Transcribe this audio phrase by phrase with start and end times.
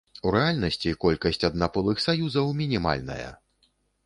[0.27, 3.29] У рэальнасці колькасць аднаполых саюзаў мінімальная.